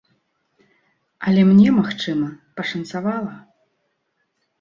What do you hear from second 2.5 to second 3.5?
пашанцавала.